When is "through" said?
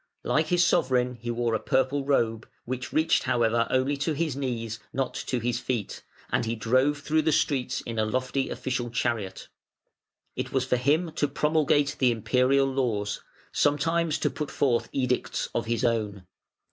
7.01-7.21